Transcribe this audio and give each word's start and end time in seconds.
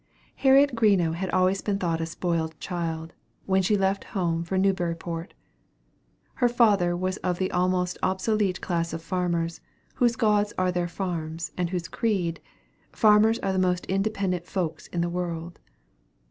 Harriet 0.37 0.73
Greenough 0.73 1.13
had 1.13 1.29
always 1.29 1.61
been 1.61 1.77
thought 1.77 2.01
a 2.01 2.07
spoiled 2.07 2.59
child, 2.59 3.13
when 3.45 3.61
she 3.61 3.77
left 3.77 4.03
home 4.17 4.43
for 4.43 4.57
Newburyport. 4.57 5.35
Her 6.41 6.49
father 6.49 6.97
was 6.97 7.17
of 7.17 7.37
the 7.37 7.51
almost 7.51 7.99
obsolete 8.01 8.61
class 8.61 8.93
of 8.93 9.03
farmers, 9.03 9.61
whose 9.93 10.15
gods 10.15 10.53
are 10.57 10.71
their 10.71 10.87
farms, 10.87 11.51
and 11.55 11.69
whose 11.69 11.87
creed 11.87 12.39
"Farmers 12.91 13.37
are 13.43 13.53
the 13.53 13.59
most 13.59 13.85
independent 13.85 14.47
folks 14.47 14.87
in 14.87 15.01
the 15.01 15.07
world." 15.09 15.59